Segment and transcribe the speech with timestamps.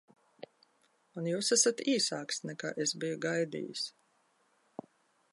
[1.21, 3.85] Un jūs esat īsāks, nekā es biju gaidījis.